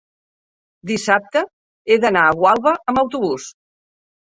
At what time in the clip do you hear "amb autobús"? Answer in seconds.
2.91-3.51